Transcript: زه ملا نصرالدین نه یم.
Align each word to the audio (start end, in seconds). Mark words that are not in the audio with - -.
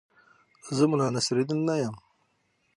زه 0.75 0.83
ملا 0.89 1.07
نصرالدین 1.15 1.59
نه 1.67 1.75
یم. 1.81 1.95